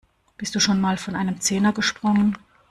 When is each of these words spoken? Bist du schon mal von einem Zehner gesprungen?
Bist 0.35 0.55
du 0.55 0.59
schon 0.59 0.81
mal 0.81 0.97
von 0.97 1.15
einem 1.15 1.41
Zehner 1.41 1.73
gesprungen? 1.73 2.35